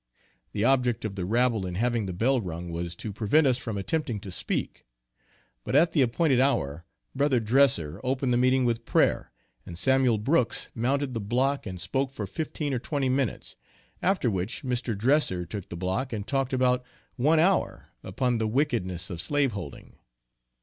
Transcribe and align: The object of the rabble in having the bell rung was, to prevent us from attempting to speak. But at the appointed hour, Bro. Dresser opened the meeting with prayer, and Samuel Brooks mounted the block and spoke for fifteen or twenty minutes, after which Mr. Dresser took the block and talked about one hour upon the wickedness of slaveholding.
The 0.53 0.63
object 0.65 1.05
of 1.05 1.13
the 1.13 1.25
rabble 1.25 1.63
in 1.63 1.75
having 1.75 2.07
the 2.07 2.11
bell 2.11 2.41
rung 2.41 2.71
was, 2.71 2.95
to 2.95 3.13
prevent 3.13 3.45
us 3.45 3.59
from 3.59 3.77
attempting 3.77 4.19
to 4.21 4.31
speak. 4.31 4.83
But 5.63 5.75
at 5.75 5.91
the 5.91 6.01
appointed 6.01 6.39
hour, 6.39 6.85
Bro. 7.13 7.29
Dresser 7.37 8.01
opened 8.03 8.33
the 8.33 8.37
meeting 8.37 8.65
with 8.65 8.83
prayer, 8.83 9.31
and 9.63 9.77
Samuel 9.77 10.17
Brooks 10.17 10.69
mounted 10.73 11.13
the 11.13 11.19
block 11.19 11.67
and 11.67 11.79
spoke 11.79 12.09
for 12.09 12.25
fifteen 12.25 12.73
or 12.73 12.79
twenty 12.79 13.09
minutes, 13.09 13.57
after 14.01 14.27
which 14.31 14.63
Mr. 14.63 14.97
Dresser 14.97 15.45
took 15.45 15.69
the 15.69 15.77
block 15.77 16.11
and 16.13 16.25
talked 16.25 16.51
about 16.51 16.83
one 17.15 17.37
hour 17.37 17.89
upon 18.01 18.39
the 18.39 18.47
wickedness 18.47 19.11
of 19.11 19.21
slaveholding. 19.21 19.99